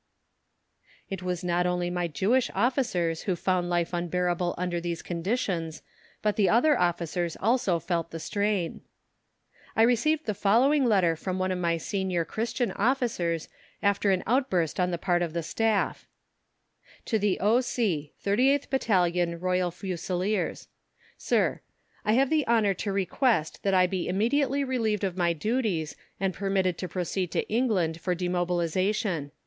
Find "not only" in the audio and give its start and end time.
1.43-1.91